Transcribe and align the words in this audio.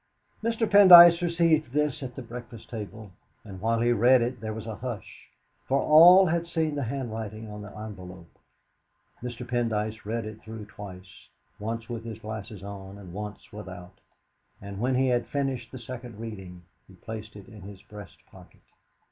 Mr. 0.41 0.67
Pendyce 0.67 1.21
received 1.21 1.73
this 1.73 2.01
at 2.01 2.15
the 2.15 2.23
breakfast 2.23 2.71
table, 2.71 3.11
and 3.45 3.61
while 3.61 3.81
he 3.81 3.91
read 3.91 4.19
it 4.19 4.41
there 4.41 4.51
was 4.51 4.65
a 4.65 4.77
hush, 4.77 5.29
for 5.67 5.79
all 5.79 6.25
had 6.25 6.47
seen 6.47 6.73
the 6.73 6.85
handwriting 6.85 7.47
on 7.51 7.61
the 7.61 7.69
envelope. 7.77 8.39
Mr. 9.21 9.47
Pendyce 9.47 10.03
read 10.03 10.25
it 10.25 10.41
through 10.41 10.65
twice, 10.65 11.27
once 11.59 11.87
with 11.87 12.03
his 12.03 12.17
glasses 12.17 12.63
on 12.63 12.97
and 12.97 13.13
once 13.13 13.51
without, 13.53 13.99
and 14.59 14.79
when 14.79 14.95
he 14.95 15.09
had 15.09 15.27
finished 15.27 15.71
the 15.71 15.77
second 15.77 16.19
reading 16.19 16.63
he 16.87 16.95
placed 16.95 17.35
it 17.35 17.47
in 17.47 17.61
his 17.61 17.83
breast 17.83 18.17
pocket. 18.31 18.61